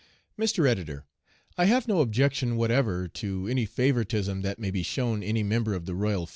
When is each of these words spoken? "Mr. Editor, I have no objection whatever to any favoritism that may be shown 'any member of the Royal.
"Mr. 0.35 0.67
Editor, 0.67 1.05
I 1.59 1.65
have 1.65 1.87
no 1.87 2.01
objection 2.01 2.55
whatever 2.57 3.07
to 3.07 3.47
any 3.47 3.67
favoritism 3.67 4.41
that 4.41 4.57
may 4.57 4.71
be 4.71 4.81
shown 4.81 5.21
'any 5.21 5.43
member 5.43 5.75
of 5.75 5.85
the 5.85 5.93
Royal. 5.93 6.27